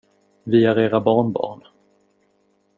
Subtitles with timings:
[0.43, 1.61] Vi är era barnbarn.